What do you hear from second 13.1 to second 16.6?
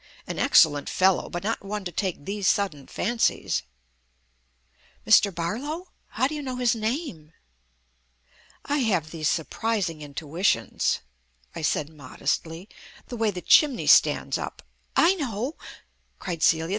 way the chimneys stand up" "I know," cried